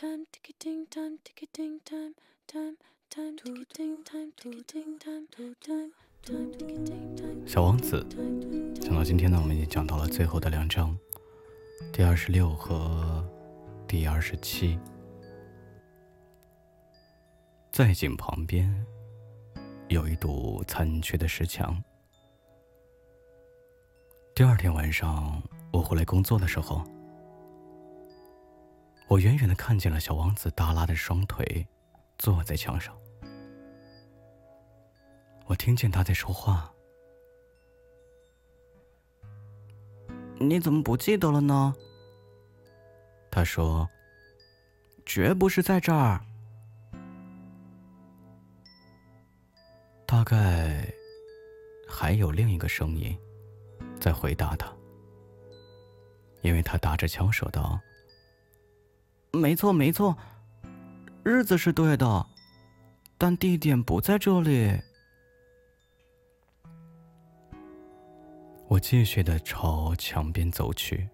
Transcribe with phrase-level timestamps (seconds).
[0.00, 2.14] time ticketing time ticketing time
[2.46, 2.78] time
[3.10, 5.92] time ticketing time ticketing time time time
[6.24, 8.02] ticketing time 小王子，
[8.80, 10.96] 讲到今天呢，我们已经讲到了最后的两章，
[11.92, 13.22] 第二十六和
[13.86, 14.78] 第二十七。
[17.70, 18.74] 在井旁边
[19.88, 21.78] 有一堵残缺的石墙。
[24.34, 26.82] 第二天晚上，我回来工作的时候，
[29.10, 31.66] 我远远的看见了小王子耷拉的双腿，
[32.16, 32.96] 坐在墙上。
[35.46, 36.72] 我听见他在说话。
[40.38, 41.74] 你怎么不记得了呢？
[43.32, 43.88] 他说
[45.04, 46.24] ：“绝不是在这儿。”
[50.06, 50.86] 大概
[51.88, 53.18] 还有另一个声音
[54.00, 54.72] 在回答他，
[56.42, 57.80] 因为他打着枪说道
[59.32, 60.16] ：“没错，没错，
[61.22, 62.26] 日子是对的，
[63.16, 64.80] 但地点不在这里。”
[68.68, 71.08] 我继续的朝墙边走去，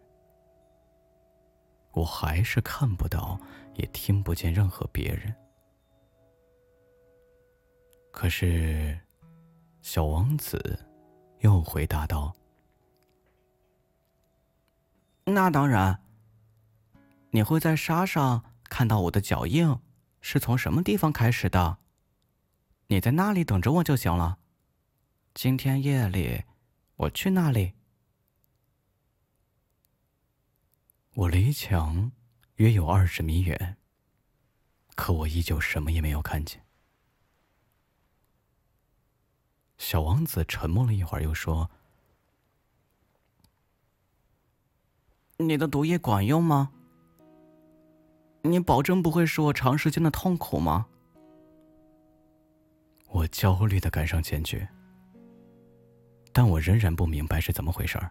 [1.93, 3.41] 我还是看不到，
[3.75, 5.35] 也听不见任何别人。
[8.11, 8.99] 可是，
[9.81, 10.79] 小王子
[11.41, 12.35] 又回答道
[15.25, 15.99] ：“那当然，
[17.37, 19.79] 你会在沙上看到我的脚印，
[20.23, 21.77] 是从什么地方开始的？
[22.87, 24.39] 你在那里等着我就行了。
[25.35, 26.45] 今天夜里。”
[26.97, 27.75] 我去那里。
[31.13, 32.11] 我离墙
[32.55, 33.77] 约有二十米远，
[34.95, 36.65] 可我依旧什么也没有看见。
[39.77, 41.71] 小王子沉默了一会儿，又说
[45.37, 46.73] ：“你的毒液管用吗？
[48.51, 50.87] 你保证不会使我长时间的痛苦吗？”
[53.09, 54.67] 我焦虑的赶上前去。
[56.33, 58.11] 但我仍然不明白是怎么回事儿。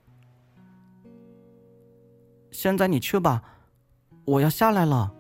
[2.52, 3.44] 现在你去吧，
[4.26, 5.14] 我要下来了。”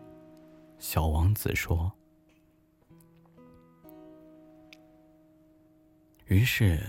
[0.80, 1.92] 小王子说。
[6.26, 6.82] 于是，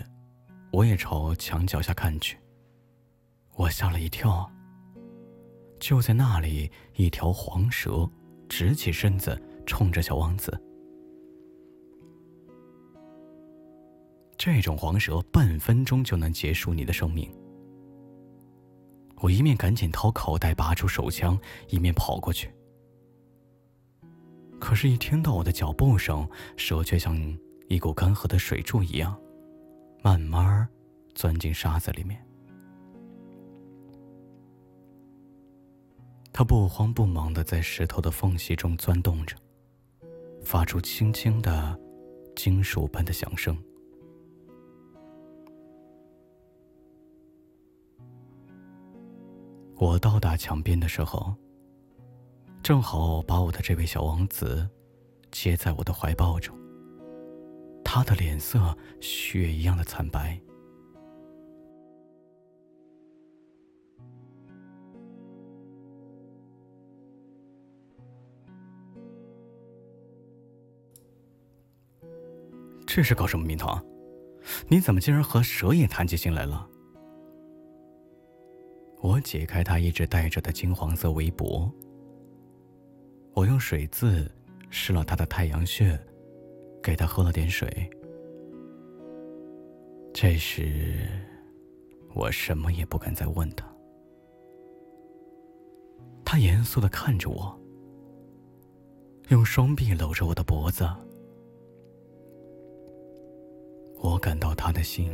[0.72, 2.38] 我也朝墙脚下看去。
[3.54, 4.50] 我吓了一跳。
[5.78, 8.08] 就在那里，一条黄蛇
[8.48, 10.58] 直起身子，冲着小王子。
[14.38, 17.30] 这种黄蛇半分钟就能结束你的生命。
[19.16, 21.38] 我一面赶紧掏口袋拔出手枪，
[21.68, 22.50] 一面跑过去。
[24.58, 27.16] 可是，一听到我的脚步声，蛇却像
[27.68, 29.18] 一股干涸的水柱一样，
[30.02, 30.68] 慢慢
[31.14, 32.25] 钻进沙子里面。
[36.38, 39.34] 它不慌不忙的在石头的缝隙中钻动着，
[40.42, 41.80] 发出轻轻的
[42.36, 43.56] 金属般的响声。
[49.76, 51.34] 我到达墙边的时候，
[52.62, 54.68] 正好把我的这位小王子
[55.30, 56.54] 接在我的怀抱中。
[57.82, 60.38] 他的脸色血一样的惨白。
[72.96, 73.84] 这是搞什么名堂？
[74.68, 76.66] 你怎么竟然和蛇也谈起心来了？
[79.02, 81.70] 我解开他一直戴着的金黄色围脖，
[83.34, 84.26] 我用水渍
[84.70, 86.00] 湿了他的太阳穴，
[86.82, 87.68] 给他喝了点水。
[90.14, 91.06] 这时，
[92.14, 93.70] 我什么也不敢再问他。
[96.24, 97.60] 他严肃的看着我，
[99.28, 100.88] 用双臂搂着我的脖子。
[103.98, 105.10] 我感到他的心。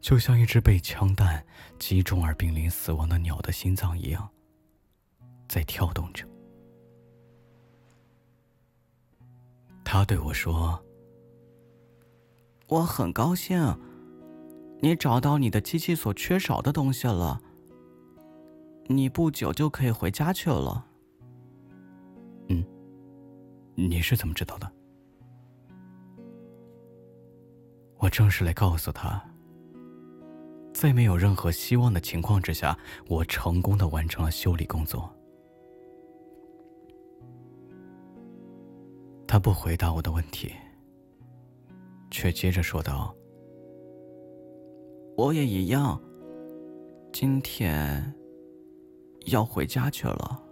[0.00, 1.44] 就像一只被枪弹
[1.78, 4.28] 击中而濒临死亡的鸟的心脏一样，
[5.48, 6.24] 在跳动着。
[9.84, 10.80] 他对我说
[12.68, 13.58] ：“我很高兴，
[14.80, 17.40] 你找到你的机器所缺少的东西了。
[18.86, 20.86] 你不久就可以回家去了。”
[22.48, 22.64] 嗯，
[23.74, 24.72] 你是怎么知道的？
[27.98, 29.22] 我正是来告诉他。
[30.72, 32.78] 在没有任何希望的情况之下，
[33.08, 35.12] 我成功的完成了修理工作。
[39.26, 40.52] 他不回答我的问题，
[42.10, 43.14] 却接着说道
[45.18, 46.00] ：“我也一样，
[47.12, 48.14] 今天
[49.26, 50.42] 要回家去了。”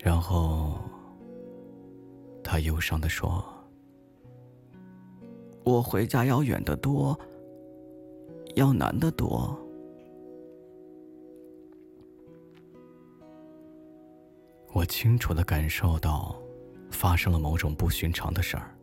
[0.00, 0.78] 然后，
[2.42, 3.44] 他忧伤的说
[5.64, 7.18] ：“我回家要远得多，
[8.54, 9.58] 要难得多。”
[14.74, 16.34] 我清楚的感受到，
[16.90, 18.74] 发生了某种不寻常的事儿。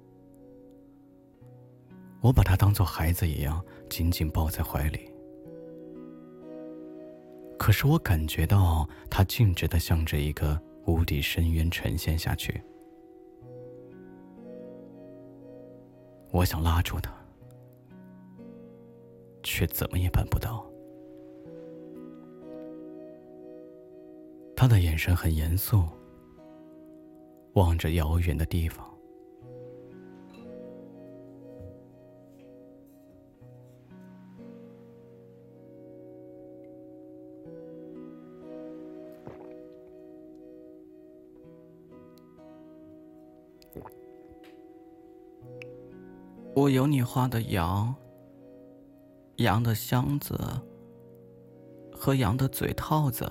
[2.22, 5.12] 我把他当做孩子一样紧紧抱在怀里，
[7.58, 12.62] 可是我感觉到他径直的向着一个无底深渊沉陷下去。
[16.32, 17.12] 我想拉住他，
[19.44, 20.66] 却怎么也办不到。
[24.56, 25.84] 他的眼神很严肃，
[27.54, 28.88] 望着遥远的地方。
[46.60, 47.96] 我有你画的羊，
[49.38, 50.38] 羊的箱子
[51.90, 53.26] 和羊的嘴套子。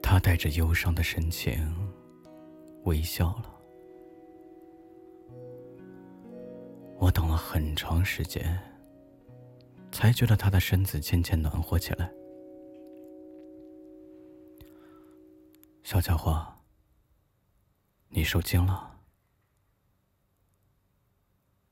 [0.00, 1.58] 他带着忧伤的神情
[2.84, 3.52] 微笑了。
[6.96, 8.56] 我等了很长时间，
[9.90, 12.08] 才觉得他的身子渐渐暖和起来。
[15.82, 16.40] 小家伙，
[18.10, 18.95] 你受惊了。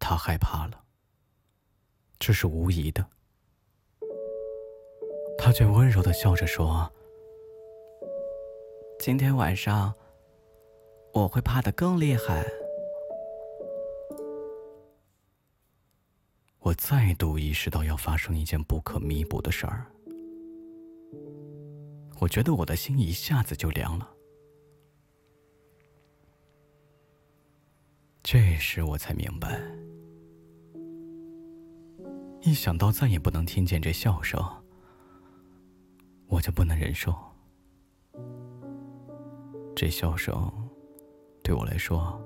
[0.06, 0.84] 他害怕了，
[2.18, 3.06] 这是无疑的。
[5.38, 6.92] 他却温柔的笑着说
[9.00, 9.94] ：“今天晚上
[11.14, 12.44] 我会怕的更厉害。”
[16.60, 19.86] 我再度意识到要发生一件不可弥补的事儿。
[22.20, 24.13] 我觉得我的心一下子就凉了。
[28.24, 29.60] 这时我才明白。
[32.40, 34.42] 一想到再也不能听见这笑声，
[36.28, 37.14] 我就不能忍受。
[39.76, 40.50] 这笑声
[41.42, 42.18] 对我来说，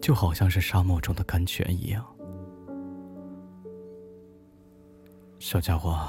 [0.00, 2.02] 就好像是沙漠中的甘泉一样。
[5.38, 6.08] 小家伙，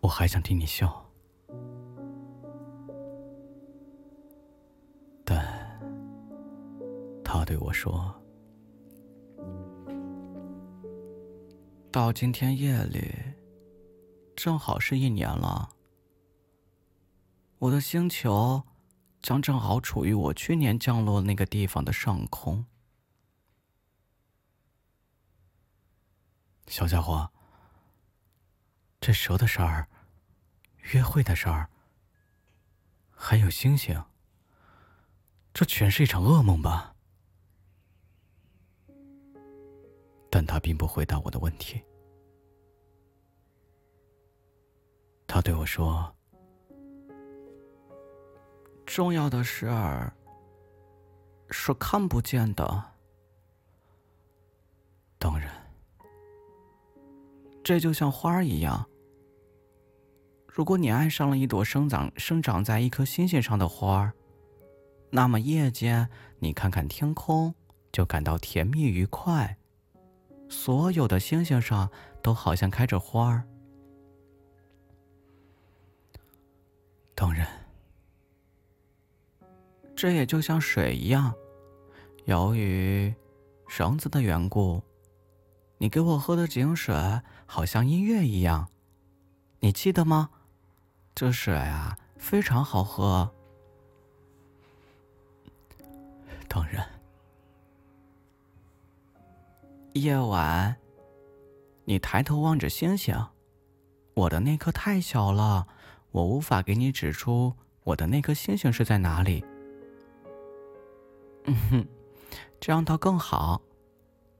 [0.00, 1.05] 我还想听你笑，
[7.46, 8.12] 对我说。
[11.92, 13.14] 到今天夜里，
[14.34, 15.70] 正好是一年了。
[17.58, 18.62] 我的星球
[19.22, 22.66] 将正好处于我去年降落那个地方的上空。
[26.66, 27.30] 小家伙，
[29.00, 29.88] 这蛇的事儿、
[30.92, 31.70] 约会的事儿，
[33.10, 34.04] 还有星星，
[35.54, 36.95] 这全是一场噩梦吧？
[40.36, 41.82] 但他并不回答我的问题。
[45.26, 46.14] 他对我说
[48.84, 50.12] ：“重要的事儿
[51.48, 52.84] 是看不见的。
[55.16, 55.50] 当然，
[57.64, 58.86] 这就像花儿一样。
[60.46, 64.12] 如果你爱上了一朵生长生长在一颗星星上的花儿，
[65.08, 67.54] 那么夜间你看看天空，
[67.90, 69.56] 就感到甜蜜愉快。”
[70.48, 71.90] 所有的星星上
[72.22, 73.44] 都好像开着花儿。
[77.14, 77.48] 当然，
[79.94, 81.34] 这也就像水一样，
[82.24, 83.14] 由于
[83.68, 84.82] 绳子的缘故，
[85.78, 86.94] 你给我喝的井水
[87.46, 88.68] 好像音乐一样，
[89.60, 90.30] 你记得吗？
[91.14, 93.32] 这水啊，非常好喝。
[96.48, 96.95] 当然。
[100.02, 100.76] 夜晚，
[101.84, 103.14] 你抬头望着星星，
[104.14, 105.66] 我的那颗太小了，
[106.10, 109.44] 我无法给你指出我的那颗星星是在哪里。
[111.44, 111.86] 嗯哼，
[112.60, 113.60] 这样倒更好，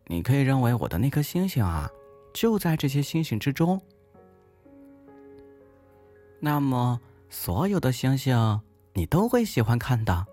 [0.07, 1.89] 你可以认为我的那颗星星啊，
[2.35, 3.81] 就在这些星星之中。
[6.39, 8.61] 那么，所有的星星
[8.93, 10.27] 你都会喜欢看的，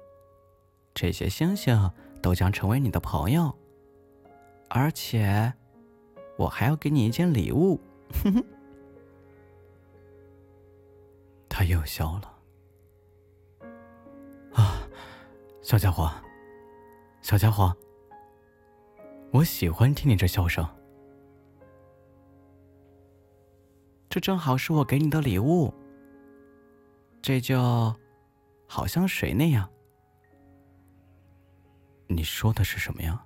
[0.94, 3.56] 这些星星都将成为你的朋友。
[4.76, 5.54] 而且，
[6.36, 7.80] 我还要给你一件礼物。
[8.24, 8.44] 哼哼，
[11.48, 12.40] 他又笑了。
[14.54, 14.82] 啊，
[15.62, 16.12] 小家伙，
[17.22, 17.72] 小家伙，
[19.32, 20.68] 我喜欢听你这笑声。
[24.10, 25.72] 这正好是我给你的礼物，
[27.22, 27.96] 这就
[28.66, 29.70] 好像谁那样。
[32.08, 33.24] 你说的是什么呀？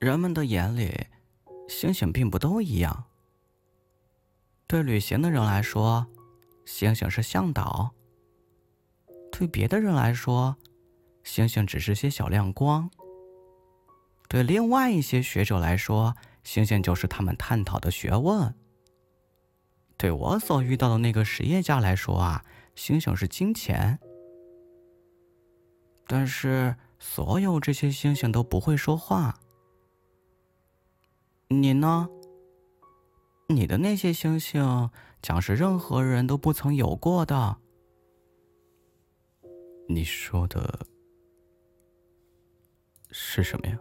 [0.00, 1.08] 人们的眼里，
[1.68, 3.04] 星星并不都一样。
[4.66, 6.06] 对旅行的人来说，
[6.64, 7.90] 星星是向导；
[9.30, 10.56] 对别的人来说，
[11.22, 12.88] 星星只是些小亮光；
[14.26, 18.54] 对另外一些学者来说，星星就是他们探讨的学问。
[19.98, 22.42] 对我所遇到的那个实业家来说啊，
[22.74, 23.98] 星星是金钱。
[26.06, 29.38] 但是，所有这些星星都不会说话。
[31.52, 32.08] 你呢？
[33.48, 34.88] 你的那些星星
[35.20, 37.58] 将是任何人都不曾有过的。
[39.88, 40.86] 你说的
[43.10, 43.76] 是什么呀？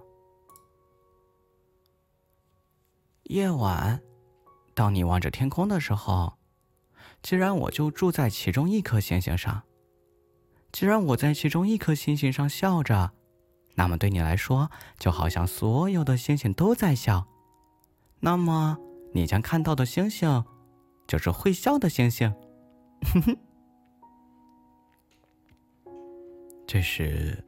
[3.25, 4.01] 夜晚，
[4.73, 6.33] 当你望着天空的时候，
[7.21, 9.61] 既然我就住在其中一颗星星上，
[10.71, 13.11] 既然我在其中一颗星星上笑着，
[13.75, 17.27] 那么对你来说，就好像所有的星星都在笑。
[18.19, 18.77] 那么，
[19.13, 20.43] 你将看到的星星，
[21.07, 22.33] 就是会笑的星星。
[23.13, 23.37] 哼哼。
[26.67, 27.43] 这时，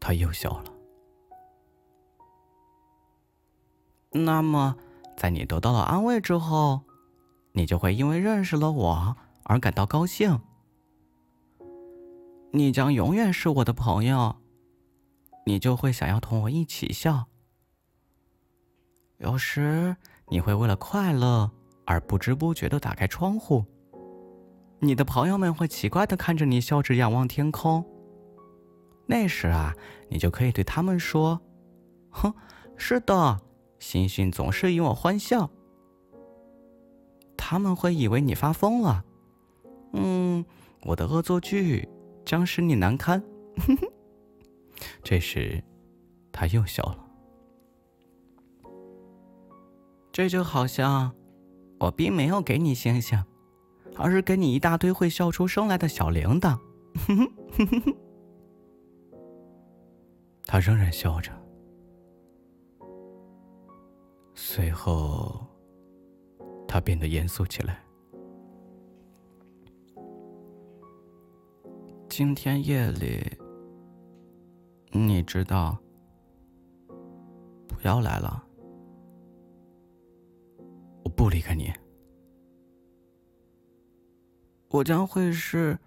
[0.00, 0.72] 他又笑了。
[4.12, 4.76] 那么，
[5.16, 6.80] 在你得到了安慰之后，
[7.52, 10.40] 你就会因为认识了我而感到高兴。
[12.52, 14.36] 你将永远是我的朋友，
[15.44, 17.26] 你就会想要同我一起笑。
[19.18, 19.96] 有时
[20.28, 21.50] 你会为了快乐
[21.84, 23.64] 而不知不觉的打开窗户，
[24.80, 27.84] 你的朋友们会奇怪的看着你笑着仰望天空。
[29.06, 29.74] 那时啊，
[30.08, 31.40] 你就可以对他们说
[32.10, 32.34] ：“哼，
[32.76, 33.40] 是的，
[33.78, 35.48] 星星总是引我欢笑。”
[37.38, 39.04] 他们会以为你发疯了。
[39.92, 40.44] 嗯，
[40.82, 41.88] 我的恶作剧
[42.24, 43.22] 将使你难堪。
[45.02, 45.62] 这时，
[46.32, 47.05] 他又笑了。
[50.16, 51.14] 这就好像，
[51.78, 53.22] 我并没有给你星星，
[53.96, 56.58] 而是给你一大堆会笑出声来的小铃铛。
[60.48, 61.30] 他仍然笑着，
[64.34, 65.46] 随后，
[66.66, 67.84] 他变得严肃起来。
[72.08, 73.20] 今天夜里，
[74.92, 75.76] 你知道，
[77.68, 78.44] 不要来了。
[81.16, 81.72] 不离开你，
[84.68, 85.78] 我将会是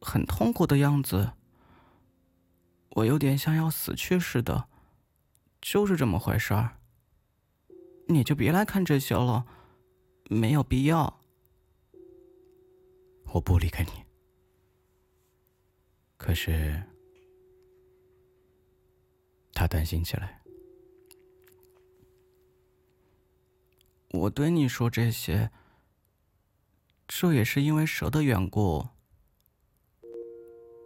[0.00, 1.32] 很痛苦的样子。
[2.90, 4.68] 我有点像要死去似的，
[5.60, 6.78] 就是这么回事儿。
[8.06, 9.44] 你就别来看这些了，
[10.30, 11.20] 没有必要。
[13.32, 13.90] 我不离开你，
[16.16, 16.80] 可是
[19.52, 20.43] 他担心起来。
[24.24, 25.50] 我对你说这些，
[27.06, 28.82] 这也是因为蛇的缘故。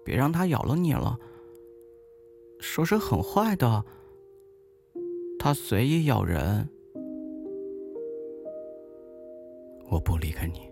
[0.04, 1.16] 别让它咬了你了。
[2.60, 3.84] 蛇是很坏的，
[5.38, 6.68] 它随意咬人。
[9.88, 10.68] 我不离开你。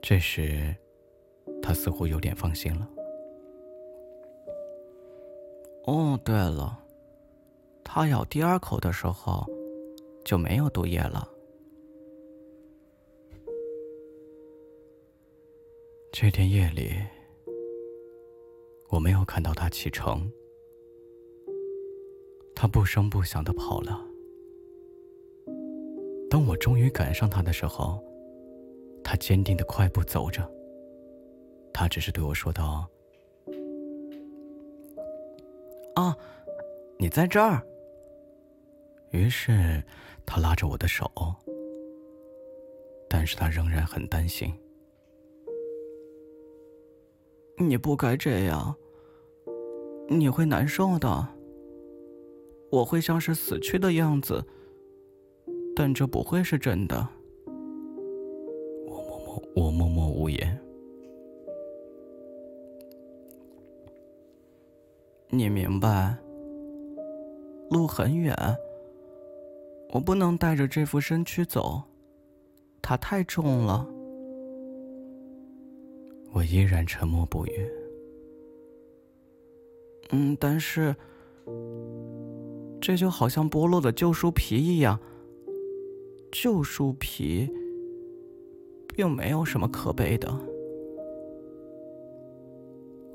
[0.00, 0.74] 这时，
[1.60, 2.88] 他似乎有点放心了。
[5.86, 6.78] 哦，对了，
[7.82, 9.44] 他咬第二口的时候。
[10.30, 11.28] 就没有毒液了。
[16.12, 16.92] 这天夜里，
[18.90, 20.30] 我没有看到他启程。
[22.54, 24.06] 他不声不响的跑了。
[26.30, 28.00] 当我终于赶上他的时候，
[29.02, 30.48] 他坚定的快步走着。
[31.72, 32.88] 他只是对我说道
[35.96, 36.16] ：“啊，
[37.00, 37.66] 你在这儿。”
[39.10, 39.82] 于是。
[40.32, 41.10] 他拉着我的手，
[43.08, 44.54] 但是他仍然很担心。
[47.58, 48.72] 你不该这样，
[50.08, 51.26] 你会难受的。
[52.70, 54.44] 我会像是死去的样子，
[55.74, 57.08] 但这不会是真的。
[58.86, 60.56] 我默默，我默默无言。
[65.28, 66.16] 你明白，
[67.70, 68.36] 路很远。
[69.92, 71.82] 我不能带着这副身躯走，
[72.80, 73.86] 它太重了。
[76.32, 77.68] 我依然沉默不语。
[80.12, 80.94] 嗯，但是
[82.80, 84.98] 这就好像剥落的旧书皮一样，
[86.30, 87.48] 旧书皮
[88.94, 90.32] 并没有什么可悲的。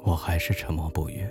[0.04, 1.26] 我还是沉默不语。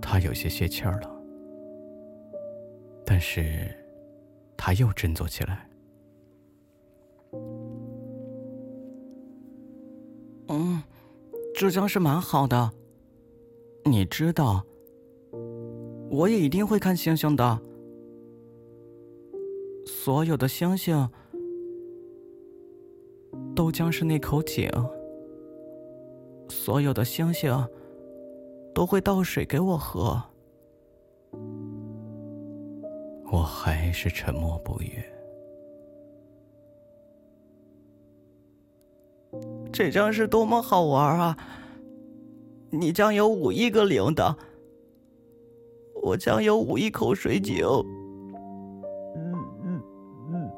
[0.00, 1.15] 他有些泄气儿了，
[3.06, 3.72] 但是
[4.56, 5.70] 他又振作起来。
[10.48, 10.82] 嗯，
[11.54, 12.72] 这将是蛮好的。
[13.84, 14.66] 你知道，
[16.10, 17.62] 我也一定会看星星的。
[19.86, 21.08] 所有的星星
[23.54, 24.68] 都将是那口井。
[26.48, 27.52] 所有的星星
[28.74, 30.20] 都会倒水给我喝。
[33.30, 35.02] 我还是沉默不语。
[39.72, 41.36] 这将是多么好玩啊！
[42.70, 44.34] 你将有五亿个铃铛，
[46.02, 47.64] 我将有五亿口水井。
[49.14, 49.82] 嗯嗯
[50.30, 50.50] 嗯。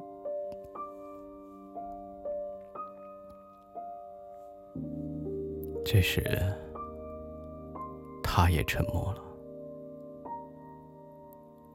[5.85, 6.23] 这时，
[8.23, 9.23] 他也沉默了，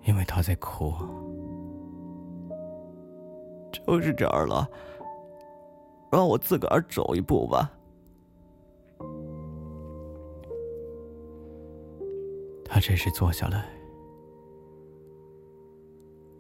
[0.04, 0.94] 因为他在哭。
[3.72, 4.70] 就是这儿了。
[6.12, 7.72] 让我自个儿走一步吧。
[12.64, 13.66] 他这时坐下来，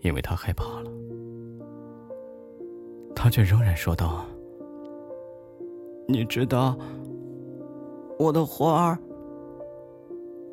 [0.01, 0.91] 因为他害怕了。
[3.15, 4.24] 他却仍然说道
[6.08, 6.77] ：“你知道，
[8.20, 9.00] 我的花儿，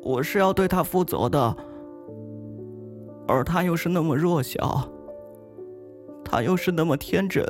[0.01, 1.55] 我是要对他负责的，
[3.27, 4.87] 而他又是那么弱小，
[6.23, 7.43] 他又是那么天真。”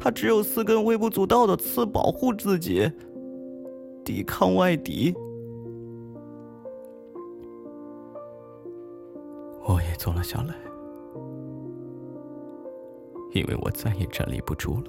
[0.00, 2.88] 他只有四根微不足道的刺保护自己，
[4.04, 5.12] 抵抗外敌。
[9.66, 10.54] 我也坐了下来，
[13.32, 14.84] 因为我再也站立不住了。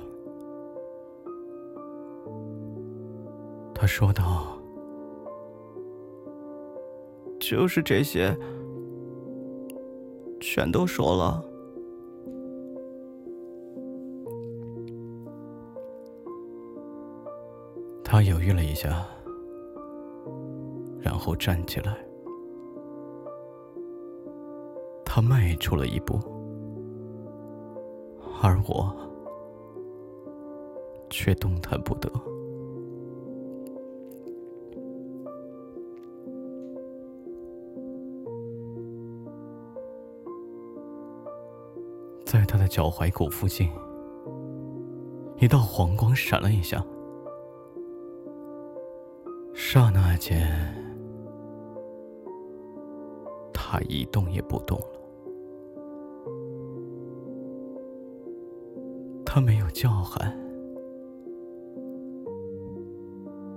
[3.74, 4.60] 他说道
[7.42, 8.38] ：“就是这些，
[10.52, 11.46] 全都说了。”
[18.04, 19.06] 他犹豫了一下，
[21.00, 21.96] 然后站起来。
[25.06, 26.18] 他迈出了一步，
[28.42, 28.92] 而我
[31.12, 32.10] 却动弹不得。
[42.52, 43.70] 他的脚踝骨附近，
[45.38, 46.84] 一道黄光闪了一下。
[49.54, 50.50] 刹那间，
[53.54, 54.88] 他一动也不动了。
[59.24, 60.36] 他没有叫喊，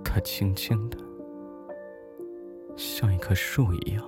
[0.04, 0.98] 他轻轻的，
[2.76, 4.04] 像一棵树一样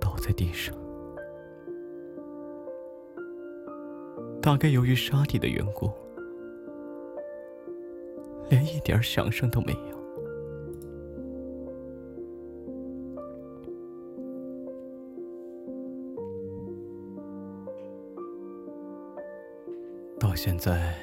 [0.00, 0.74] 倒在地上。
[4.42, 5.90] 大概由于沙地的缘故。
[8.48, 9.78] 连一点响声都没有。
[20.18, 20.94] 到现在，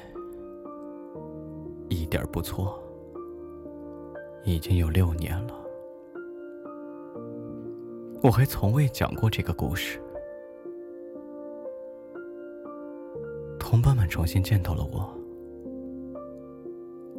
[1.88, 2.78] 一点不错，
[4.44, 5.54] 已经有六年了。
[8.22, 9.98] 我还从未讲过这个故事。
[14.08, 15.16] 重新见到了我。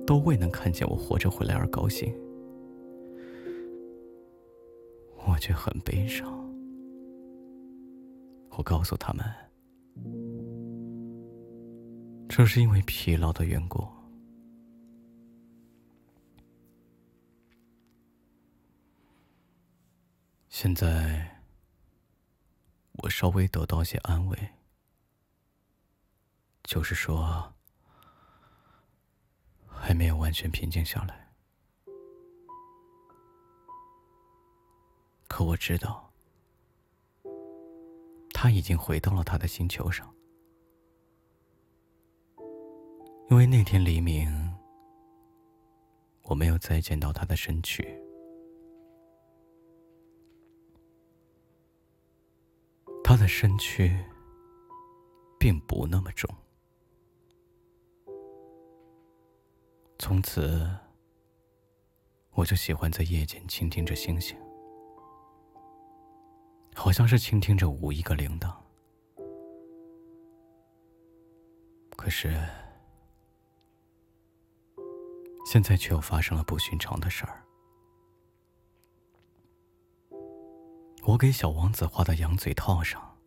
[0.05, 2.11] 都未能看见我活着回来而高兴，
[5.23, 6.27] 我却很悲伤。
[8.57, 9.23] 我告诉他们，
[12.27, 13.87] 这是因为疲劳的缘故。
[20.47, 21.39] 现在，
[23.03, 24.35] 我稍微得到些安慰，
[26.69, 27.51] 就是说。
[29.81, 31.33] 还没有完全平静下来，
[35.27, 36.11] 可我知道，
[38.31, 40.13] 他已经回到了他的星球上，
[43.31, 44.29] 因为那天黎明，
[46.23, 47.99] 我没有再见到他的身躯，
[53.03, 54.05] 他的身躯
[55.39, 56.29] 并不那么重。
[60.01, 60.67] 从此，
[62.31, 64.35] 我就喜欢在夜间倾听着星星，
[66.73, 68.55] 好像是倾听着五亿个铃铛。
[71.97, 72.33] 可是，
[75.45, 77.43] 现在却又发生了不寻常的事儿。
[81.03, 83.17] 我给小王子画的羊嘴套上，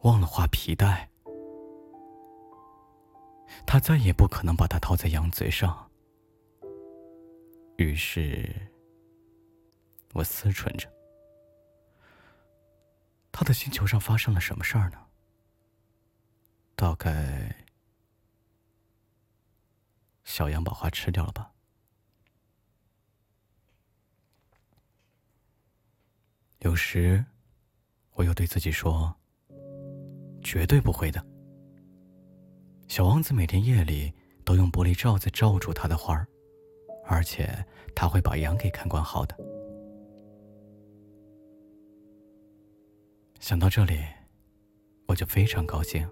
[0.00, 1.11] 忘了画皮带。
[3.66, 5.90] 他再也不可能把它套在羊嘴上。
[7.76, 8.48] 于是，
[10.12, 10.92] 我思忖着，
[13.32, 14.98] 他的星球上发生了什么事儿呢？
[16.76, 17.64] 大概，
[20.24, 21.52] 小羊把花吃掉了吧。
[26.58, 27.24] 有时，
[28.12, 29.16] 我又对自己说
[30.44, 31.24] ：“绝对不会的。”
[32.92, 34.12] 小王子每天夜里
[34.44, 36.28] 都用玻璃罩子罩住他的花儿，
[37.06, 37.48] 而且
[37.96, 39.34] 他会把羊给看管好的。
[43.40, 44.04] 想到这里，
[45.06, 46.06] 我就非常高兴。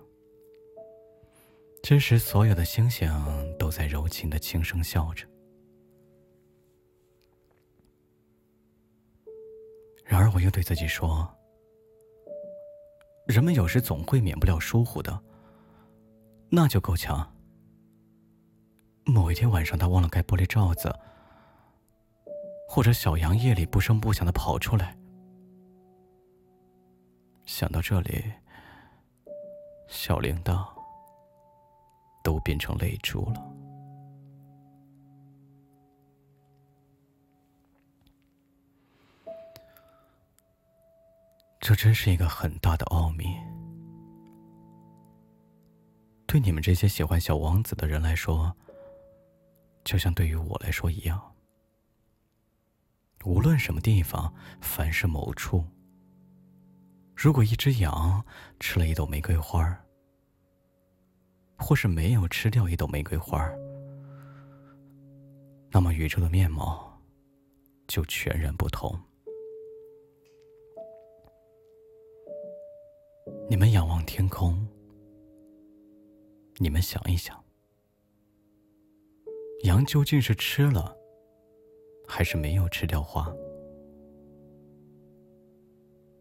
[1.83, 3.11] 这时，所有的星星
[3.59, 5.27] 都在柔情的轻声笑着。
[10.07, 11.29] 然而，我又对自己说
[13.29, 15.23] ：“人们有时总会免不了疏忽的，
[16.51, 17.33] 那就够呛。”
[19.07, 20.95] 某一天晚上，他忘了盖玻璃罩子，
[22.69, 24.97] 或者小羊夜里不声不响的跑出来。
[27.45, 28.33] 想到这里，
[29.89, 30.65] 小铃铛
[32.23, 33.47] 都变成泪珠了。
[41.59, 43.50] 这真是一个很大的奥秘。
[46.31, 48.55] 对你们这些喜欢小王子的人来说，
[49.83, 51.21] 就像对于我来说一样。
[53.25, 55.65] 无论什么地方，凡是某处，
[57.17, 58.25] 如果一只羊
[58.61, 59.77] 吃了一朵玫瑰花
[61.59, 63.45] 或是没有吃掉一朵玫瑰花
[65.69, 66.97] 那么宇宙的面貌
[67.89, 68.97] 就全然不同。
[73.49, 74.65] 你们仰望天空，
[76.63, 77.43] 你们想一想，
[79.63, 80.95] 羊究竟是吃了，
[82.07, 83.35] 还是没有吃掉花？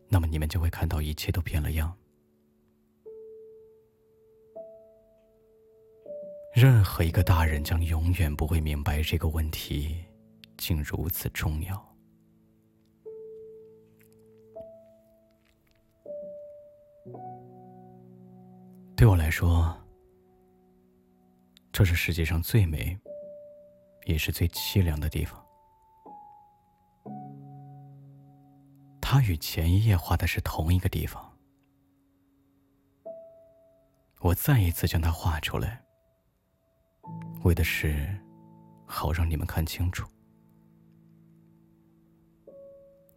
[0.08, 1.94] 那么你们就会看到一切都变了样。
[6.56, 9.98] 任何一个大人将永远不会明白这个问题，
[10.58, 11.86] 竟如此重要。
[18.96, 19.79] 对我来说，
[21.72, 23.00] 这是世界上最美，
[24.06, 25.44] 也是最凄凉的地方。
[29.02, 31.26] 它与前一夜画的是同一个地方。
[34.20, 35.82] 我再一次将它画出来，
[37.44, 38.20] 为的是
[38.86, 40.06] 好让你们看清楚，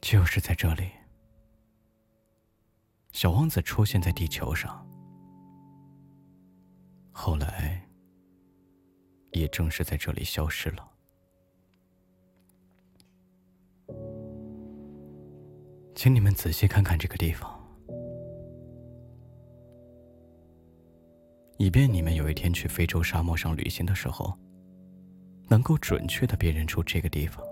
[0.00, 0.92] 就是在这里，
[3.10, 4.86] 小王子出现在地球上。
[7.10, 7.81] 后来，
[9.32, 10.88] 也正是在这里消失了。
[15.94, 17.60] 请你们仔细看看这个地方，
[21.58, 24.36] 以便你们有一天去非洲沙漠上旅行的时候，
[25.48, 27.44] 能够准确的辨认出这个地方。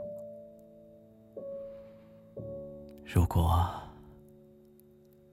[3.05, 3.71] 如果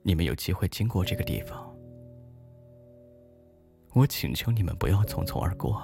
[0.04, 1.76] 你们有机会经过这个地方，
[3.94, 5.82] 我请求你们不要匆匆而过，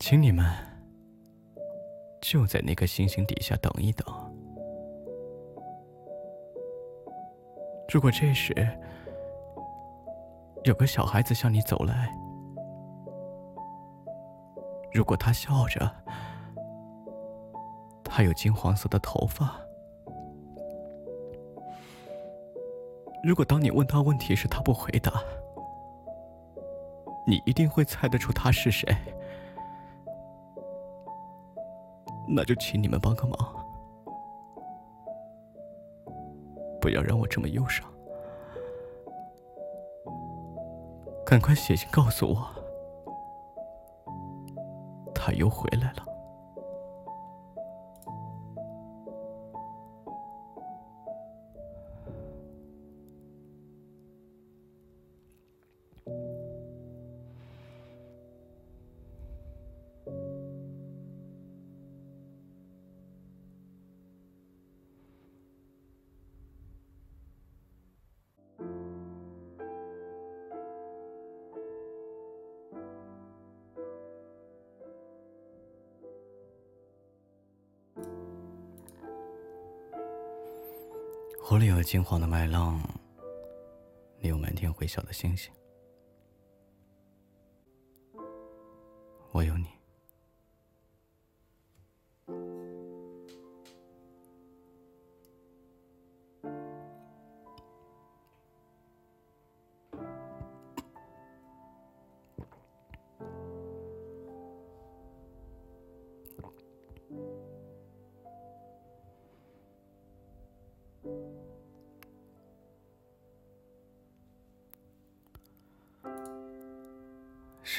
[0.00, 0.44] 请你们
[2.22, 4.06] 就在那颗星星底下等一等。
[7.92, 8.54] 如果这时
[10.64, 12.10] 有个小孩子向你走来，
[14.90, 15.88] 如果他笑着，
[18.02, 19.60] 他有金黄色的头发。
[23.22, 25.22] 如果当你问他问题时，他不回答，
[27.26, 28.88] 你一定会猜得出他是谁。
[32.32, 33.36] 那就请你们帮个忙，
[36.80, 37.84] 不要让我这么忧伤。
[41.26, 42.46] 赶快写信告诉我，
[45.14, 46.09] 他又回来了。
[81.42, 82.80] 湖里有金黄的麦浪，
[84.18, 85.50] 你有满天会笑的星星，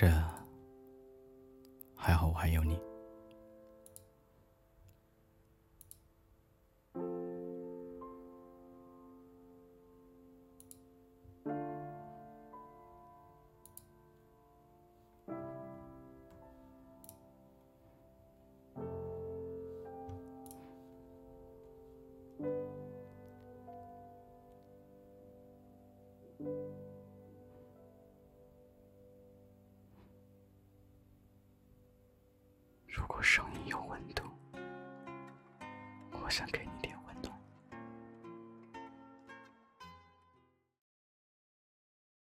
[0.02, 0.12] 是，
[1.96, 2.91] 还好我还有你。
[36.48, 36.71] 如